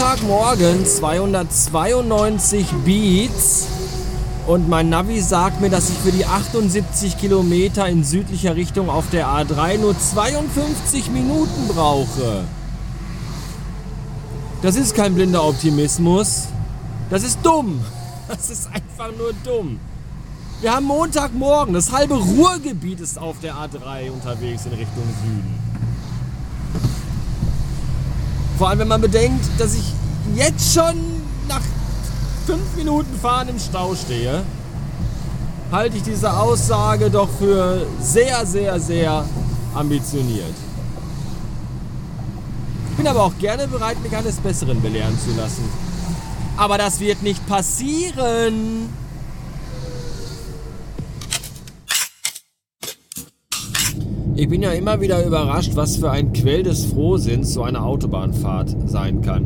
Montagmorgen 0.00 0.86
292 0.86 2.66
Beats 2.86 3.66
und 4.46 4.66
mein 4.66 4.88
Navi 4.88 5.20
sagt 5.20 5.60
mir, 5.60 5.68
dass 5.68 5.90
ich 5.90 5.98
für 5.98 6.10
die 6.10 6.24
78 6.24 7.18
Kilometer 7.18 7.86
in 7.86 8.02
südlicher 8.02 8.56
Richtung 8.56 8.88
auf 8.88 9.10
der 9.10 9.26
A3 9.26 9.76
nur 9.76 9.94
52 9.98 11.10
Minuten 11.10 11.68
brauche. 11.68 12.44
Das 14.62 14.76
ist 14.76 14.94
kein 14.94 15.14
blinder 15.14 15.44
Optimismus. 15.44 16.46
Das 17.10 17.22
ist 17.22 17.40
dumm. 17.42 17.84
Das 18.28 18.48
ist 18.48 18.68
einfach 18.68 19.14
nur 19.18 19.34
dumm. 19.44 19.78
Wir 20.62 20.72
haben 20.72 20.86
Montagmorgen. 20.86 21.74
Das 21.74 21.92
halbe 21.92 22.14
Ruhrgebiet 22.14 23.00
ist 23.00 23.18
auf 23.18 23.38
der 23.40 23.54
A3 23.54 24.10
unterwegs 24.10 24.64
in 24.64 24.72
Richtung 24.72 25.04
Süden. 25.22 25.69
Vor 28.60 28.68
allem, 28.68 28.80
wenn 28.80 28.88
man 28.88 29.00
bedenkt, 29.00 29.46
dass 29.56 29.72
ich 29.72 29.84
jetzt 30.34 30.74
schon 30.74 30.94
nach 31.48 31.62
fünf 32.44 32.76
Minuten 32.76 33.18
Fahren 33.18 33.48
im 33.48 33.58
Stau 33.58 33.94
stehe, 33.94 34.42
halte 35.72 35.96
ich 35.96 36.02
diese 36.02 36.30
Aussage 36.30 37.08
doch 37.08 37.30
für 37.38 37.86
sehr, 38.02 38.44
sehr, 38.44 38.78
sehr 38.78 39.24
ambitioniert. 39.74 40.52
Ich 42.90 42.96
bin 42.98 43.06
aber 43.06 43.22
auch 43.22 43.38
gerne 43.38 43.66
bereit, 43.66 43.96
mich 44.02 44.14
eines 44.14 44.36
Besseren 44.36 44.82
belehren 44.82 45.18
zu 45.18 45.34
lassen. 45.40 45.64
Aber 46.58 46.76
das 46.76 47.00
wird 47.00 47.22
nicht 47.22 47.46
passieren. 47.46 48.90
Ich 54.40 54.48
bin 54.48 54.62
ja 54.62 54.70
immer 54.72 55.02
wieder 55.02 55.22
überrascht, 55.26 55.72
was 55.74 55.96
für 55.98 56.10
ein 56.10 56.32
Quell 56.32 56.62
des 56.62 56.86
Frohsinns 56.86 57.52
so 57.52 57.62
eine 57.62 57.82
Autobahnfahrt 57.82 58.74
sein 58.86 59.20
kann. 59.20 59.44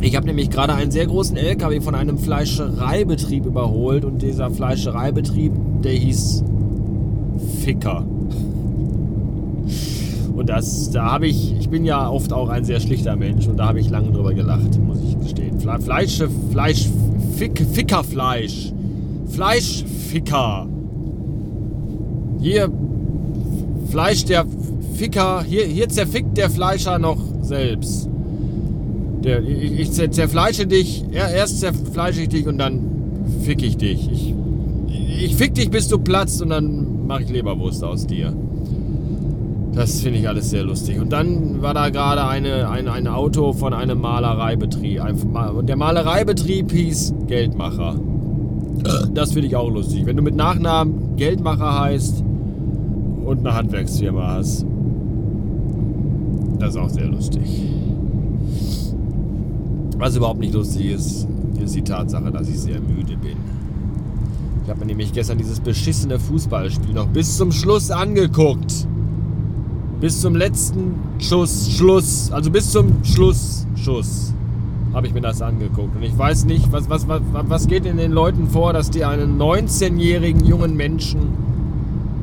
Ich 0.00 0.14
habe 0.14 0.26
nämlich 0.26 0.48
gerade 0.48 0.74
einen 0.74 0.92
sehr 0.92 1.08
großen 1.08 1.36
LKW 1.36 1.80
von 1.80 1.96
einem 1.96 2.18
Fleischereibetrieb 2.18 3.46
überholt 3.46 4.04
und 4.04 4.22
dieser 4.22 4.52
Fleischereibetrieb, 4.52 5.52
der 5.82 5.90
hieß 5.90 6.44
Ficker. 7.64 8.06
Und 10.36 10.48
das, 10.48 10.92
da 10.92 11.10
habe 11.10 11.26
ich, 11.26 11.52
ich 11.58 11.68
bin 11.68 11.84
ja 11.84 12.08
oft 12.08 12.32
auch 12.32 12.50
ein 12.50 12.62
sehr 12.64 12.78
schlichter 12.78 13.16
Mensch 13.16 13.48
und 13.48 13.56
da 13.56 13.66
habe 13.66 13.80
ich 13.80 13.90
lange 13.90 14.12
drüber 14.12 14.34
gelacht, 14.34 14.78
muss 14.86 14.98
ich 15.02 15.18
gestehen. 15.18 15.58
Fle 15.58 15.80
Fleisch, 15.80 16.22
Fleisch, 16.52 16.88
Fick, 17.34 17.60
Fickerfleisch. 17.72 18.72
Fleischficker. 19.26 20.68
Hier 22.40 22.70
Fleisch 23.90 24.24
der 24.24 24.44
Ficker, 24.94 25.42
hier, 25.42 25.64
hier 25.64 25.88
zerfickt 25.88 26.36
der 26.36 26.50
Fleischer 26.50 26.98
noch 26.98 27.18
selbst. 27.42 28.08
Der, 29.24 29.42
ich, 29.42 29.80
ich 29.80 29.92
zerfleische 29.92 30.66
dich, 30.66 31.04
erst 31.12 31.60
zerfleische 31.60 32.22
ich 32.22 32.28
dich 32.28 32.46
und 32.46 32.58
dann 32.58 32.80
fick 33.42 33.62
ich 33.62 33.76
dich. 33.76 34.10
Ich, 34.10 34.34
ich 35.24 35.36
fick 35.36 35.54
dich, 35.54 35.70
bis 35.70 35.88
du 35.88 35.98
platzt 35.98 36.42
und 36.42 36.50
dann 36.50 37.06
mache 37.06 37.22
ich 37.22 37.30
Leberwurst 37.30 37.82
aus 37.82 38.06
dir. 38.06 38.32
Das 39.72 40.00
finde 40.00 40.18
ich 40.18 40.28
alles 40.28 40.50
sehr 40.50 40.64
lustig. 40.64 40.98
Und 40.98 41.12
dann 41.12 41.62
war 41.62 41.74
da 41.74 41.90
gerade 41.90 42.26
eine, 42.26 42.68
eine, 42.68 42.92
ein 42.92 43.06
Auto 43.06 43.52
von 43.52 43.72
einem 43.72 44.00
Malereibetrieb. 44.00 45.00
Und 45.54 45.68
der 45.68 45.76
Malereibetrieb 45.76 46.72
hieß 46.72 47.14
Geldmacher. 47.28 47.96
Das 49.14 49.32
finde 49.32 49.48
ich 49.48 49.56
auch 49.56 49.70
lustig. 49.70 50.04
Wenn 50.06 50.16
du 50.16 50.22
mit 50.22 50.34
Nachnamen 50.34 51.16
Geldmacher 51.16 51.80
heißt, 51.80 52.24
und 53.28 53.40
eine 53.40 53.54
Handwerksfirma 53.54 54.36
hast. 54.36 54.64
Das 56.58 56.70
ist 56.70 56.76
auch 56.76 56.88
sehr 56.88 57.06
lustig. 57.06 57.42
Was 59.98 60.16
überhaupt 60.16 60.40
nicht 60.40 60.54
lustig 60.54 60.86
ist, 60.86 61.28
ist 61.62 61.74
die 61.74 61.82
Tatsache, 61.82 62.30
dass 62.30 62.48
ich 62.48 62.58
sehr 62.58 62.80
müde 62.80 63.18
bin. 63.18 63.36
Ich 64.64 64.70
habe 64.70 64.80
mir 64.80 64.86
nämlich 64.86 65.12
gestern 65.12 65.36
dieses 65.36 65.60
beschissene 65.60 66.18
Fußballspiel 66.18 66.94
noch 66.94 67.06
bis 67.08 67.36
zum 67.36 67.52
Schluss 67.52 67.90
angeguckt. 67.90 68.86
Bis 70.00 70.20
zum 70.22 70.34
letzten 70.34 70.94
Schuss, 71.18 71.70
Schluss, 71.70 72.32
also 72.32 72.50
bis 72.50 72.70
zum 72.70 73.04
Schluss, 73.04 73.66
Schuss, 73.74 74.32
habe 74.94 75.06
ich 75.06 75.12
mir 75.12 75.20
das 75.20 75.42
angeguckt. 75.42 75.96
Und 75.96 76.02
ich 76.02 76.16
weiß 76.16 76.46
nicht, 76.46 76.72
was, 76.72 76.88
was, 76.88 77.06
was, 77.08 77.20
was 77.32 77.66
geht 77.66 77.84
in 77.84 77.98
den 77.98 78.12
Leuten 78.12 78.48
vor, 78.48 78.72
dass 78.72 78.90
die 78.90 79.04
einen 79.04 79.38
19-jährigen 79.38 80.46
jungen 80.46 80.76
Menschen 80.76 81.47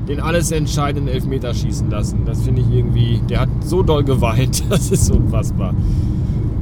den 0.07 0.19
alles 0.19 0.51
entscheidenden 0.51 1.13
Elfmeter 1.13 1.53
schießen 1.53 1.89
lassen. 1.89 2.21
Das 2.25 2.41
finde 2.41 2.61
ich 2.61 2.69
irgendwie, 2.69 3.21
der 3.29 3.41
hat 3.41 3.49
so 3.63 3.83
doll 3.83 4.03
geweint, 4.03 4.63
das 4.69 4.91
ist 4.91 5.11
unfassbar. 5.11 5.73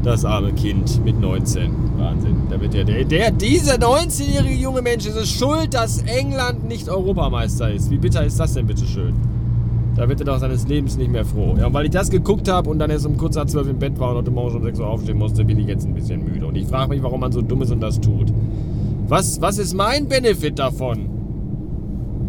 Das 0.03 0.25
arme 0.25 0.51
Kind 0.51 1.03
mit 1.05 1.19
19. 1.19 1.71
Wahnsinn. 1.97 2.35
Da 2.49 2.59
wird 2.59 2.73
der, 2.73 2.83
der, 2.83 3.05
der 3.05 3.31
dieser 3.31 3.75
19-jährige 3.75 4.55
junge 4.55 4.81
Mensch 4.81 5.05
ist 5.05 5.15
es 5.15 5.29
schuld, 5.29 5.73
dass 5.73 6.01
England 6.01 6.67
nicht 6.67 6.89
Europameister 6.89 7.71
ist. 7.71 7.89
Wie 7.89 7.97
bitter 7.97 8.25
ist 8.25 8.37
das 8.37 8.53
denn 8.53 8.67
bitte 8.67 8.85
schön? 8.85 9.13
Da 9.95 10.09
wird 10.09 10.19
er 10.19 10.25
doch 10.25 10.39
seines 10.39 10.67
Lebens 10.67 10.97
nicht 10.97 11.11
mehr 11.11 11.23
froh. 11.23 11.55
Ja, 11.57 11.67
und 11.67 11.73
weil 11.73 11.85
ich 11.85 11.91
das 11.91 12.09
geguckt 12.09 12.49
habe 12.49 12.69
und 12.69 12.79
dann 12.79 12.89
erst 12.89 13.05
um 13.05 13.15
kurz 13.15 13.35
nach 13.35 13.45
12 13.45 13.69
im 13.69 13.79
Bett 13.79 13.97
war 13.99 14.09
und 14.09 14.17
heute 14.17 14.31
Morgen 14.31 14.49
schon 14.49 14.59
um 14.59 14.65
6 14.65 14.79
Uhr 14.79 14.87
aufstehen 14.87 15.17
musste, 15.17 15.45
bin 15.45 15.59
ich 15.59 15.67
jetzt 15.67 15.85
ein 15.85 15.93
bisschen 15.93 16.23
müde. 16.23 16.47
Und 16.47 16.55
ich 16.55 16.67
frage 16.67 16.89
mich, 16.89 17.03
warum 17.03 17.21
man 17.21 17.31
so 17.31 17.41
dumm 17.41 17.61
ist 17.61 17.71
und 17.71 17.79
das 17.79 18.01
tut. 18.01 18.33
Was, 19.07 19.39
was 19.39 19.57
ist 19.57 19.73
mein 19.73 20.07
Benefit 20.07 20.57
davon? 20.57 21.22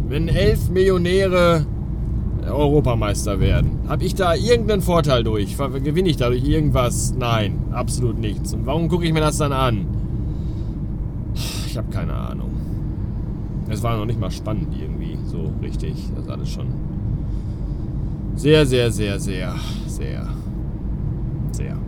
Wenn 0.09 0.29
elf 0.29 0.71
Millionäre 0.71 1.67
Europameister 2.47 3.41
werden, 3.41 3.81
habe 3.89 4.05
ich 4.05 4.15
da 4.15 4.35
irgendeinen 4.35 4.83
Vorteil 4.83 5.25
durch? 5.25 5.57
Gewinne 5.57 6.09
ich 6.09 6.17
dadurch 6.17 6.47
irgendwas? 6.47 7.15
Nein, 7.17 7.57
absolut 7.73 8.19
nichts. 8.19 8.53
Und 8.55 8.67
warum 8.67 8.89
gucke 8.89 9.07
ich 9.07 9.13
mir 9.13 9.21
das 9.21 9.39
dann 9.39 9.53
an? 9.53 9.87
Ich 11.67 11.77
habe 11.77 11.91
keine 11.91 12.15
Ahnung. 12.15 12.51
Es 13.69 13.83
war 13.83 13.97
noch 13.97 14.05
nicht 14.05 14.21
mal 14.21 14.31
spannend 14.31 14.69
irgendwie, 14.79 15.19
so 15.27 15.51
richtig. 15.63 15.95
Das 16.15 16.25
ist 16.27 16.31
alles 16.31 16.51
schon 16.51 16.67
sehr, 18.37 18.67
sehr, 18.67 18.91
sehr, 18.91 19.19
sehr, 19.19 19.55
sehr, 19.87 20.29
sehr. 21.53 21.79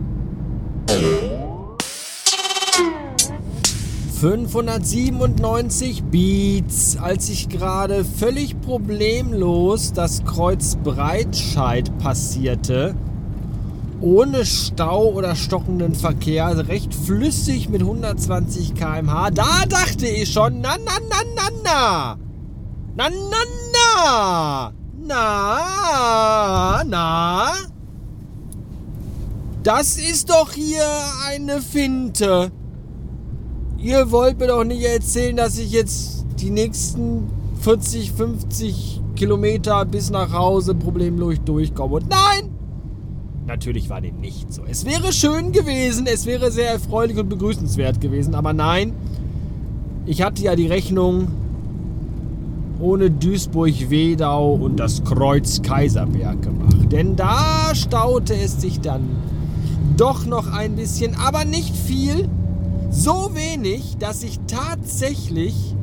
597 4.19 6.03
Beats, 6.05 6.97
als 6.99 7.29
ich 7.29 7.49
gerade 7.49 8.03
völlig 8.03 8.59
problemlos 8.61 9.93
das 9.93 10.25
Kreuz 10.25 10.75
Breitscheid 10.83 11.95
passierte, 11.99 12.95
ohne 14.01 14.43
Stau 14.43 15.11
oder 15.11 15.35
stockenden 15.35 15.93
Verkehr, 15.93 16.67
recht 16.67 16.95
flüssig 16.95 17.69
mit 17.69 17.81
120 17.81 18.73
km/h. 18.73 19.29
Da 19.29 19.65
dachte 19.69 20.07
ich 20.07 20.33
schon, 20.33 20.61
na 20.61 20.77
na 20.83 20.93
na 21.07 21.17
na 21.35 21.49
na, 21.63 22.17
na 22.95 23.09
na 23.09 24.73
na, 25.05 26.83
na 26.83 26.83
na. 26.85 27.53
Das 29.61 29.97
ist 29.97 30.31
doch 30.31 30.53
hier 30.53 30.87
eine 31.27 31.61
Finte. 31.61 32.51
Ihr 33.79 34.11
wollt 34.11 34.39
mir 34.39 34.47
doch 34.47 34.63
nicht 34.63 34.83
erzählen, 34.83 35.35
dass 35.35 35.57
ich 35.59 35.71
jetzt 35.71 36.25
die 36.39 36.49
nächsten 36.49 37.27
40, 37.61 38.11
50 38.11 39.01
Kilometer 39.15 39.85
bis 39.85 40.09
nach 40.09 40.31
Hause 40.33 40.73
problemlos 40.73 41.35
durchkomme. 41.45 41.95
Und 41.95 42.09
nein! 42.09 42.49
Natürlich 43.45 43.89
war 43.89 44.01
dem 44.01 44.19
nicht 44.19 44.51
so. 44.51 44.63
Es 44.69 44.85
wäre 44.85 45.13
schön 45.13 45.51
gewesen, 45.51 46.05
es 46.05 46.25
wäre 46.25 46.51
sehr 46.51 46.71
erfreulich 46.71 47.17
und 47.17 47.29
begrüßenswert 47.29 48.01
gewesen, 48.01 48.35
aber 48.35 48.51
nein, 48.51 48.93
ich 50.05 50.21
hatte 50.21 50.43
ja 50.43 50.55
die 50.55 50.67
Rechnung 50.67 51.27
ohne 52.79 53.09
Duisburg-Wedau 53.09 54.53
und 54.53 54.77
das 54.77 55.03
Kreuz 55.03 55.61
Kaiserberg 55.61 56.41
gemacht. 56.41 56.91
Denn 56.91 57.15
da 57.15 57.73
staute 57.73 58.35
es 58.35 58.59
sich 58.59 58.81
dann 58.81 59.07
doch 59.95 60.25
noch 60.25 60.51
ein 60.51 60.75
bisschen, 60.75 61.15
aber 61.15 61.45
nicht 61.45 61.75
viel. 61.75 62.29
So 62.89 63.31
wenig, 63.33 63.97
dass 63.99 64.23
ich 64.23 64.39
tatsächlich 64.47 65.75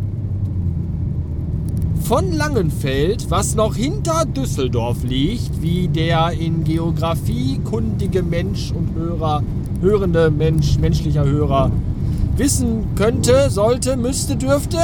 von 2.02 2.32
Langenfeld, 2.32 3.30
was 3.30 3.54
noch 3.54 3.74
hinter 3.76 4.24
Düsseldorf 4.24 5.04
liegt, 5.04 5.62
wie 5.62 5.88
der 5.88 6.32
in 6.32 6.64
Geografie 6.64 7.60
kundige 7.64 8.22
Mensch 8.22 8.72
und 8.72 8.94
Hörer, 8.94 9.42
hörende 9.80 10.30
Mensch, 10.30 10.78
menschlicher 10.78 11.24
Hörer 11.24 11.70
wissen 12.36 12.94
könnte, 12.94 13.48
sollte, 13.50 13.96
müsste, 13.96 14.36
dürfte. 14.36 14.78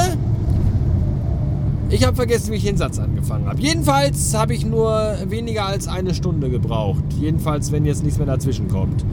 Ich 1.91 2.05
habe 2.05 2.15
vergessen, 2.15 2.51
wie 2.51 2.55
ich 2.55 2.63
den 2.63 2.77
Satz 2.77 2.99
angefangen 2.99 3.47
habe. 3.47 3.61
Jedenfalls 3.61 4.33
habe 4.33 4.53
ich 4.53 4.65
nur 4.65 5.17
weniger 5.27 5.65
als 5.65 5.89
eine 5.89 6.13
Stunde 6.13 6.49
gebraucht. 6.49 7.03
Jedenfalls, 7.19 7.71
wenn 7.73 7.83
jetzt 7.83 8.03
nichts 8.03 8.17
mehr 8.17 8.27
dazwischen 8.27 8.69
kommt. 8.69 9.03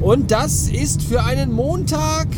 Und 0.00 0.30
das 0.30 0.68
ist 0.68 1.02
für 1.02 1.22
einen 1.22 1.52
Montag 1.52 2.28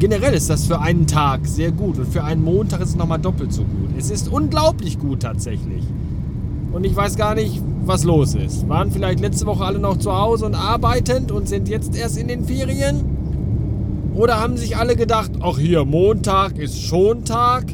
Generell 0.00 0.34
ist 0.34 0.50
das 0.50 0.66
für 0.66 0.80
einen 0.80 1.06
Tag 1.06 1.46
sehr 1.46 1.70
gut 1.70 1.98
und 1.98 2.08
für 2.08 2.24
einen 2.24 2.42
Montag 2.42 2.80
ist 2.80 2.90
es 2.90 2.96
nochmal 2.96 3.20
doppelt 3.20 3.52
so 3.52 3.62
gut. 3.62 3.90
Es 3.96 4.10
ist 4.10 4.28
unglaublich 4.28 4.98
gut 4.98 5.20
tatsächlich. 5.20 5.84
Und 6.72 6.84
ich 6.84 6.96
weiß 6.96 7.16
gar 7.16 7.36
nicht, 7.36 7.62
was 7.84 8.02
los 8.02 8.34
ist. 8.34 8.68
Waren 8.68 8.90
vielleicht 8.90 9.20
letzte 9.20 9.46
Woche 9.46 9.64
alle 9.64 9.78
noch 9.78 9.96
zu 9.96 10.12
Hause 10.12 10.46
und 10.46 10.56
arbeitend 10.56 11.30
und 11.30 11.48
sind 11.48 11.68
jetzt 11.68 11.96
erst 11.96 12.18
in 12.18 12.26
den 12.26 12.44
Ferien? 12.44 13.04
Oder 14.14 14.40
haben 14.40 14.56
sich 14.56 14.76
alle 14.76 14.96
gedacht, 14.96 15.30
ach 15.40 15.58
hier, 15.58 15.84
Montag 15.84 16.58
ist 16.58 16.82
schon 16.82 17.24
Tag, 17.24 17.66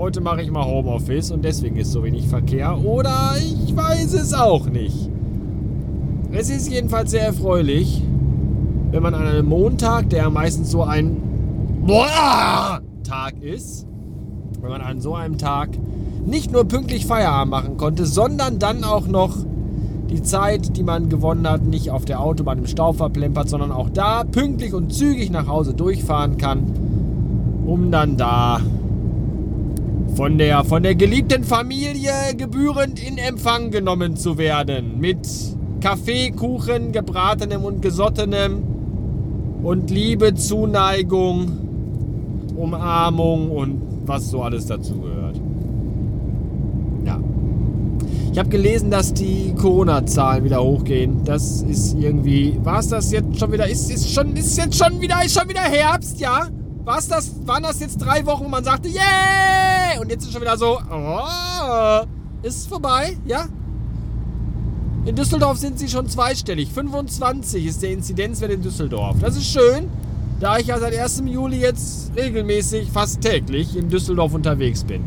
heute 0.00 0.22
mache 0.22 0.40
ich 0.40 0.50
mal 0.50 0.64
Homeoffice 0.64 1.30
und 1.30 1.44
deswegen 1.44 1.76
ist 1.76 1.92
so 1.92 2.02
wenig 2.02 2.26
Verkehr? 2.26 2.82
Oder 2.82 3.34
ich 3.36 3.76
weiß 3.76 4.14
es 4.14 4.32
auch 4.32 4.64
nicht. 4.64 5.10
Es 6.32 6.48
ist 6.48 6.72
jedenfalls 6.72 7.10
sehr 7.10 7.26
erfreulich, 7.26 8.02
wenn 8.92 9.02
man 9.02 9.12
an 9.12 9.26
einem 9.26 9.44
Montag, 9.44 10.08
der 10.08 10.30
meistens 10.30 10.70
so 10.70 10.84
ein 10.84 11.18
Tag 11.86 13.42
ist, 13.42 13.86
wenn 14.62 14.70
man 14.70 14.80
an 14.80 15.02
so 15.02 15.14
einem 15.14 15.36
Tag 15.36 15.68
nicht 16.24 16.50
nur 16.50 16.64
pünktlich 16.64 17.04
Feierabend 17.04 17.50
machen 17.50 17.76
konnte, 17.76 18.06
sondern 18.06 18.58
dann 18.58 18.84
auch 18.84 19.06
noch 19.06 19.36
die 20.08 20.22
Zeit, 20.22 20.78
die 20.78 20.82
man 20.82 21.10
gewonnen 21.10 21.46
hat, 21.46 21.64
nicht 21.66 21.90
auf 21.90 22.06
der 22.06 22.20
Autobahn 22.20 22.56
im 22.58 22.66
Stau 22.66 22.94
verplempert, 22.94 23.50
sondern 23.50 23.70
auch 23.70 23.90
da 23.90 24.24
pünktlich 24.24 24.72
und 24.72 24.94
zügig 24.94 25.30
nach 25.30 25.46
Hause 25.46 25.74
durchfahren 25.74 26.38
kann, 26.38 26.62
um 27.66 27.90
dann 27.90 28.16
da 28.16 28.62
von 30.14 30.38
der, 30.38 30.64
von 30.64 30.82
der 30.82 30.94
geliebten 30.94 31.44
Familie 31.44 32.12
gebührend 32.36 33.02
in 33.02 33.18
Empfang 33.18 33.70
genommen 33.70 34.16
zu 34.16 34.38
werden. 34.38 34.98
Mit 35.00 35.28
Kaffee, 35.80 36.30
Kuchen, 36.30 36.92
gebratenem 36.92 37.64
und 37.64 37.82
gesottenem 37.82 38.62
und 39.62 39.90
Liebe, 39.90 40.34
Zuneigung, 40.34 41.50
Umarmung 42.56 43.50
und 43.50 43.80
was 44.06 44.30
so 44.30 44.42
alles 44.42 44.66
dazugehört. 44.66 45.40
Ich 48.32 48.38
habe 48.38 48.48
gelesen, 48.48 48.92
dass 48.92 49.12
die 49.12 49.52
Corona-Zahlen 49.58 50.44
wieder 50.44 50.62
hochgehen. 50.62 51.24
Das 51.24 51.62
ist 51.62 51.96
irgendwie. 51.98 52.56
War 52.62 52.78
es 52.78 52.88
das 52.88 53.10
jetzt 53.10 53.38
schon 53.38 53.50
wieder? 53.50 53.68
Ist, 53.68 53.90
ist, 53.90 54.12
schon, 54.14 54.36
ist 54.36 54.56
jetzt 54.56 54.76
schon 54.76 55.00
wieder, 55.00 55.24
ist 55.24 55.36
schon 55.36 55.48
wieder 55.48 55.62
Herbst, 55.62 56.20
ja? 56.20 56.46
War's 56.84 57.08
das, 57.08 57.32
waren 57.44 57.64
das 57.64 57.80
jetzt 57.80 57.98
drei 57.98 58.24
Wochen, 58.26 58.44
wo 58.44 58.48
man 58.48 58.64
sagte, 58.64 58.88
yeah! 58.88 59.69
Und 59.98 60.10
jetzt 60.10 60.24
ist 60.24 60.32
schon 60.32 60.42
wieder 60.42 60.56
so, 60.56 60.78
oh, 60.78 62.06
ist 62.42 62.68
vorbei, 62.68 63.16
ja? 63.26 63.46
In 65.06 65.16
Düsseldorf 65.16 65.58
sind 65.58 65.78
sie 65.78 65.88
schon 65.88 66.08
zweistellig. 66.08 66.70
25 66.72 67.66
ist 67.66 67.82
der 67.82 67.90
Inzidenzwert 67.90 68.52
in 68.52 68.62
Düsseldorf. 68.62 69.16
Das 69.20 69.36
ist 69.36 69.46
schön, 69.46 69.88
da 70.38 70.58
ich 70.58 70.66
ja 70.66 70.78
seit 70.78 70.94
1. 70.94 71.22
Juli 71.26 71.58
jetzt 71.58 72.12
regelmäßig, 72.16 72.90
fast 72.90 73.22
täglich 73.22 73.76
in 73.76 73.88
Düsseldorf 73.88 74.34
unterwegs 74.34 74.84
bin. 74.84 75.02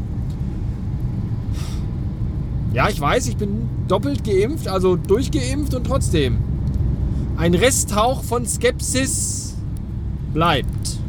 Ja, 2.74 2.90
ich 2.90 3.00
weiß, 3.00 3.28
ich 3.28 3.38
bin 3.38 3.70
doppelt 3.88 4.24
geimpft, 4.24 4.68
also 4.68 4.96
durchgeimpft 4.96 5.76
und 5.76 5.86
trotzdem. 5.86 6.40
Ein 7.38 7.54
Resthauch 7.54 8.24
von 8.24 8.48
Skepsis 8.48 9.56
bleibt. 10.34 11.00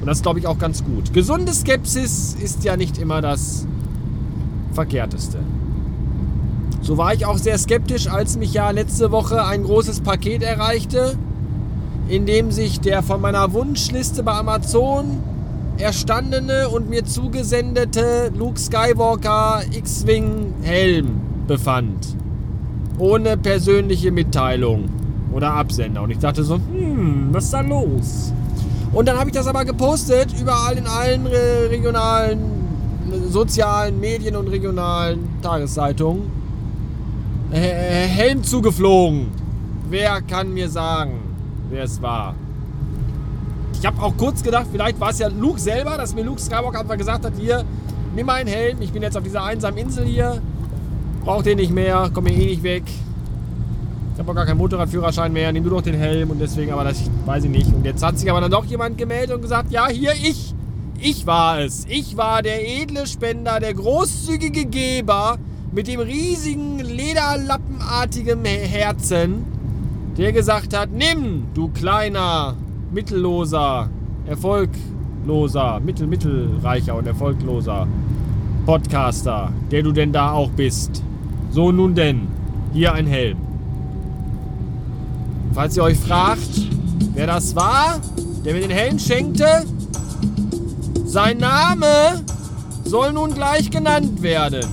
Und 0.00 0.06
das 0.06 0.22
glaube 0.22 0.38
ich 0.38 0.46
auch 0.46 0.58
ganz 0.58 0.84
gut. 0.84 1.12
Gesunde 1.12 1.52
Skepsis 1.52 2.36
ist 2.40 2.64
ja 2.64 2.76
nicht 2.76 2.98
immer 2.98 3.20
das 3.20 3.66
Verkehrteste. 4.72 5.38
So 6.80 6.96
war 6.96 7.12
ich 7.12 7.26
auch 7.26 7.36
sehr 7.36 7.58
skeptisch, 7.58 8.08
als 8.08 8.38
mich 8.38 8.54
ja 8.54 8.70
letzte 8.70 9.10
Woche 9.10 9.44
ein 9.44 9.64
großes 9.64 10.00
Paket 10.00 10.42
erreichte, 10.42 11.16
in 12.08 12.24
dem 12.24 12.50
sich 12.50 12.80
der 12.80 13.02
von 13.02 13.20
meiner 13.20 13.52
Wunschliste 13.52 14.22
bei 14.22 14.32
Amazon 14.32 15.18
erstandene 15.76 16.68
und 16.68 16.88
mir 16.88 17.04
zugesendete 17.04 18.32
Luke 18.36 18.58
Skywalker 18.58 19.62
X-Wing 19.70 20.54
Helm 20.62 21.20
befand. 21.46 22.16
Ohne 22.98 23.36
persönliche 23.36 24.10
Mitteilung 24.10 24.88
oder 25.32 25.52
Absender. 25.52 26.02
Und 26.02 26.10
ich 26.10 26.18
dachte 26.18 26.42
so, 26.42 26.54
hm, 26.54 27.28
was 27.32 27.44
ist 27.44 27.54
da 27.54 27.60
los? 27.60 28.32
Und 28.92 29.06
dann 29.06 29.18
habe 29.18 29.28
ich 29.30 29.34
das 29.34 29.46
aber 29.46 29.64
gepostet, 29.64 30.34
überall 30.40 30.76
in 30.78 30.86
allen 30.86 31.26
regionalen, 31.26 32.38
sozialen 33.30 34.00
Medien 34.00 34.34
und 34.36 34.48
regionalen 34.48 35.28
Tageszeitungen. 35.42 36.30
Helm 37.50 38.42
zugeflogen. 38.42 39.28
Wer 39.88 40.20
kann 40.22 40.52
mir 40.52 40.68
sagen, 40.68 41.20
wer 41.70 41.84
es 41.84 42.00
war? 42.02 42.34
Ich 43.80 43.86
habe 43.86 44.02
auch 44.02 44.16
kurz 44.16 44.42
gedacht, 44.42 44.66
vielleicht 44.70 44.98
war 45.00 45.10
es 45.10 45.18
ja 45.18 45.28
Luke 45.28 45.60
selber, 45.60 45.96
dass 45.96 46.14
mir 46.14 46.24
Luke 46.24 46.40
Skywalker 46.40 46.80
einfach 46.80 46.96
gesagt 46.96 47.24
hat, 47.24 47.32
hier, 47.38 47.64
nimm 48.14 48.26
mal 48.26 48.34
einen 48.34 48.48
Helm, 48.48 48.82
ich 48.82 48.92
bin 48.92 49.02
jetzt 49.02 49.16
auf 49.16 49.22
dieser 49.22 49.44
einsamen 49.44 49.78
Insel 49.78 50.04
hier, 50.04 50.42
brauch 51.24 51.42
den 51.42 51.58
nicht 51.58 51.72
mehr, 51.72 52.10
komm 52.12 52.26
hier 52.26 52.42
eh 52.42 52.50
nicht 52.50 52.62
weg. 52.62 52.82
Ich 54.18 54.20
habe 54.20 54.32
auch 54.32 54.34
gar 54.34 54.46
keinen 54.46 54.58
Motorradführerschein 54.58 55.32
mehr, 55.32 55.52
nimm 55.52 55.62
du 55.62 55.70
doch 55.70 55.80
den 55.80 55.94
Helm 55.94 56.30
und 56.32 56.40
deswegen, 56.40 56.72
aber 56.72 56.82
das 56.82 57.08
weiß 57.24 57.44
ich 57.44 57.50
nicht. 57.50 57.72
Und 57.72 57.84
jetzt 57.84 58.02
hat 58.02 58.18
sich 58.18 58.28
aber 58.28 58.40
dann 58.40 58.50
doch 58.50 58.64
jemand 58.64 58.98
gemeldet 58.98 59.36
und 59.36 59.42
gesagt, 59.42 59.70
ja, 59.70 59.86
hier, 59.86 60.10
ich, 60.10 60.52
ich 60.98 61.24
war 61.24 61.60
es. 61.60 61.86
Ich 61.88 62.16
war 62.16 62.42
der 62.42 62.68
edle 62.68 63.06
Spender, 63.06 63.60
der 63.60 63.74
großzügige 63.74 64.64
Geber 64.64 65.38
mit 65.70 65.86
dem 65.86 66.00
riesigen, 66.00 66.80
lederlappenartigen 66.80 68.44
Herzen, 68.44 69.44
der 70.16 70.32
gesagt 70.32 70.76
hat, 70.76 70.90
nimm, 70.90 71.44
du 71.54 71.68
kleiner 71.68 72.56
mittelloser, 72.92 73.88
erfolgloser, 74.26 75.78
mittel, 75.78 76.08
mittelreicher 76.08 76.96
und 76.96 77.06
erfolgloser 77.06 77.86
Podcaster, 78.66 79.52
der 79.70 79.84
du 79.84 79.92
denn 79.92 80.12
da 80.12 80.32
auch 80.32 80.50
bist. 80.50 81.04
So 81.52 81.70
nun 81.70 81.94
denn, 81.94 82.26
hier 82.72 82.94
ein 82.94 83.06
Helm. 83.06 83.47
Falls 85.54 85.76
ihr 85.76 85.82
euch 85.82 85.98
fragt, 85.98 86.48
wer 87.14 87.26
das 87.26 87.54
war, 87.54 88.00
der 88.44 88.54
mir 88.54 88.60
den 88.60 88.70
Helm 88.70 88.98
schenkte, 88.98 89.64
sein 91.04 91.38
Name 91.38 92.24
soll 92.84 93.12
nun 93.12 93.34
gleich 93.34 93.70
genannt 93.70 94.22
werden. 94.22 94.66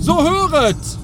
So 0.00 0.22
höret! 0.22 0.99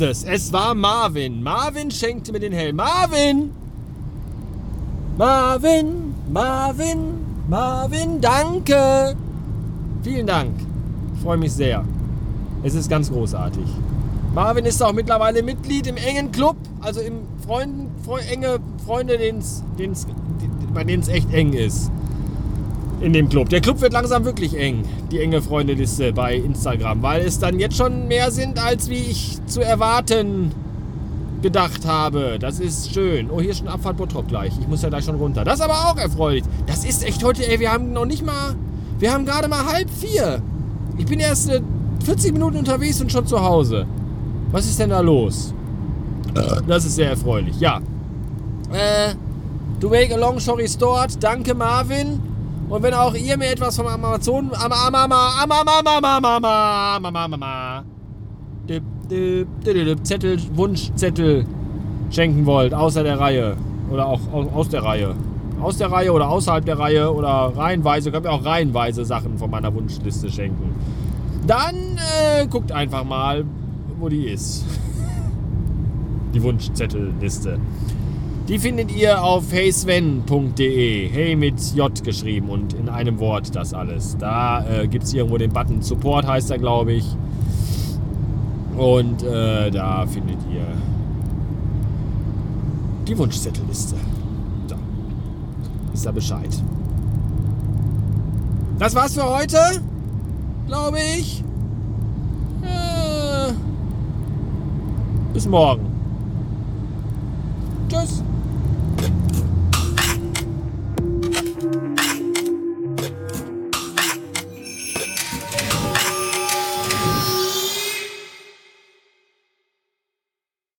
Ist 0.00 0.24
es. 0.24 0.24
Es 0.24 0.52
war 0.52 0.74
Marvin. 0.74 1.42
Marvin 1.42 1.90
schenkte 1.90 2.32
mir 2.32 2.40
den 2.40 2.52
Helm. 2.52 2.76
Marvin! 2.76 3.50
Marvin, 5.16 6.14
Marvin, 6.32 6.98
Marvin, 7.48 8.20
danke! 8.20 9.16
Vielen 10.02 10.26
Dank. 10.26 10.52
Ich 11.14 11.20
freue 11.20 11.36
mich 11.36 11.52
sehr. 11.52 11.84
Es 12.62 12.74
ist 12.74 12.88
ganz 12.88 13.10
großartig. 13.10 13.66
Marvin 14.34 14.64
ist 14.64 14.82
auch 14.82 14.92
mittlerweile 14.92 15.42
Mitglied 15.42 15.86
im 15.86 15.96
engen 15.96 16.32
Club, 16.32 16.56
also 16.80 17.00
im 17.00 17.20
Freunden, 17.44 17.90
Fre 18.02 18.20
enge 18.30 18.60
Freunde, 18.86 19.18
den's, 19.18 19.62
den's, 19.78 20.06
bei 20.72 20.84
denen 20.84 21.02
es 21.02 21.08
echt 21.08 21.30
eng 21.34 21.52
ist 21.52 21.90
in 23.00 23.12
dem 23.12 23.28
Club. 23.28 23.48
Der 23.48 23.60
Club 23.60 23.80
wird 23.80 23.92
langsam 23.92 24.24
wirklich 24.24 24.56
eng, 24.56 24.84
die 25.10 25.20
enge 25.20 25.42
Freundeliste 25.42 26.12
bei 26.12 26.36
Instagram, 26.36 27.02
weil 27.02 27.22
es 27.22 27.38
dann 27.38 27.58
jetzt 27.58 27.76
schon 27.76 28.08
mehr 28.08 28.30
sind, 28.30 28.62
als 28.62 28.90
wie 28.90 28.94
ich 28.98 29.38
zu 29.46 29.60
erwarten 29.60 30.52
gedacht 31.42 31.86
habe. 31.86 32.38
Das 32.38 32.60
ist 32.60 32.92
schön. 32.92 33.30
Oh, 33.30 33.40
hier 33.40 33.50
ist 33.50 33.58
schon 33.58 33.68
Abfahrt 33.68 33.96
Bottrop 33.96 34.28
gleich. 34.28 34.52
Ich 34.60 34.68
muss 34.68 34.82
ja 34.82 34.88
gleich 34.88 35.04
schon 35.04 35.16
runter. 35.16 35.44
Das 35.44 35.54
ist 35.54 35.62
aber 35.62 35.90
auch 35.90 35.96
erfreulich. 35.96 36.44
Das 36.66 36.84
ist 36.84 37.04
echt 37.04 37.24
heute, 37.24 37.46
ey, 37.48 37.58
wir 37.60 37.72
haben 37.72 37.92
noch 37.92 38.04
nicht 38.04 38.24
mal, 38.24 38.54
wir 38.98 39.12
haben 39.12 39.24
gerade 39.24 39.48
mal 39.48 39.64
halb 39.64 39.88
vier. 39.90 40.42
Ich 40.98 41.06
bin 41.06 41.18
erst 41.20 41.50
40 42.04 42.28
äh, 42.28 42.32
Minuten 42.32 42.58
unterwegs 42.58 43.00
und 43.00 43.10
schon 43.10 43.26
zu 43.26 43.40
Hause. 43.40 43.86
Was 44.50 44.66
ist 44.66 44.78
denn 44.78 44.90
da 44.90 45.00
los? 45.00 45.54
Das 46.66 46.84
ist 46.84 46.96
sehr 46.96 47.10
erfreulich. 47.10 47.58
Ja. 47.60 47.80
Äh, 48.72 49.14
to 49.80 49.88
make 49.88 50.14
a 50.14 50.18
long 50.18 50.38
story 50.38 50.68
short, 50.68 51.22
danke 51.22 51.54
Marvin. 51.54 52.29
Und 52.70 52.84
wenn 52.84 52.94
auch 52.94 53.14
ihr 53.14 53.36
mir 53.36 53.50
etwas 53.50 53.76
vom 53.76 53.88
Amazon. 53.88 54.52
Zettel, 60.04 60.38
Wunschzettel 60.54 61.44
schenken 62.10 62.46
wollt, 62.46 62.72
außer 62.72 63.02
der 63.02 63.18
Reihe. 63.18 63.56
Oder 63.90 64.06
auch 64.06 64.20
aus 64.32 64.68
der 64.68 64.84
Reihe. 64.84 65.16
Aus 65.60 65.78
der 65.78 65.90
Reihe 65.90 66.12
oder 66.12 66.28
außerhalb 66.28 66.64
der 66.64 66.78
Reihe 66.78 67.12
oder 67.12 67.52
reihenweise, 67.56 68.12
könnt 68.12 68.24
ihr 68.24 68.32
auch 68.32 68.44
reihenweise 68.44 69.04
Sachen 69.04 69.36
von 69.36 69.50
meiner 69.50 69.74
Wunschliste 69.74 70.30
schenken. 70.30 70.74
Dann 71.46 71.74
äh, 71.74 72.46
guckt 72.46 72.70
einfach 72.70 73.02
mal, 73.02 73.44
wo 73.98 74.08
die 74.08 74.26
ist. 74.26 74.64
Die 76.32 76.42
Wunschzettelliste. 76.42 77.58
Die 78.50 78.58
findet 78.58 78.90
ihr 78.90 79.22
auf 79.22 79.52
heysven.de. 79.52 81.08
Hey 81.08 81.36
mit 81.36 81.72
J 81.72 82.02
geschrieben 82.02 82.48
und 82.48 82.72
in 82.72 82.88
einem 82.88 83.20
Wort 83.20 83.54
das 83.54 83.72
alles. 83.72 84.16
Da 84.18 84.66
äh, 84.68 84.88
gibt 84.88 85.04
es 85.04 85.14
irgendwo 85.14 85.38
den 85.38 85.52
Button 85.52 85.82
Support, 85.82 86.26
heißt 86.26 86.50
er, 86.50 86.58
glaube 86.58 86.94
ich. 86.94 87.04
Und 88.76 89.22
äh, 89.22 89.70
da 89.70 90.04
findet 90.04 90.38
ihr 90.52 90.66
die 93.06 93.16
Wunschzettelliste. 93.16 93.94
So. 94.66 94.74
Ist 95.94 96.06
da 96.06 96.10
Bescheid. 96.10 96.50
Das 98.80 98.96
war's 98.96 99.14
für 99.14 99.32
heute, 99.32 99.58
glaube 100.66 100.98
ich. 101.16 101.44
Äh, 102.62 103.52
bis 105.34 105.46
morgen. 105.46 105.86
Tschüss. 107.88 108.24